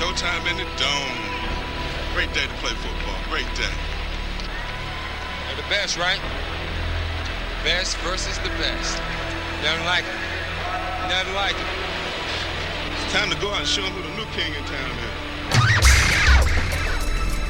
Showtime 0.00 0.50
in 0.50 0.56
the 0.56 0.64
dome. 0.80 1.18
Great 2.14 2.32
day 2.32 2.46
to 2.46 2.54
play 2.54 2.70
football. 2.70 3.20
Great 3.28 3.44
day. 3.54 3.68
They're 5.46 5.56
the 5.56 5.68
best, 5.68 5.98
right? 5.98 6.18
Best 7.62 7.98
versus 7.98 8.38
the 8.38 8.48
best. 8.56 8.96
Nothing 9.62 9.84
like 9.84 10.04
it. 10.04 11.10
Nothing 11.10 11.34
like 11.34 11.52
it. 11.52 11.66
It's 13.04 13.12
time 13.12 13.28
to 13.28 13.36
go 13.42 13.50
out 13.50 13.58
and 13.58 13.68
show 13.68 13.82
them 13.82 13.92
who 13.92 14.00
the 14.00 14.16
new 14.16 14.24
king 14.32 14.54
in 14.54 14.64
town 14.64 14.90
is. 14.90 15.29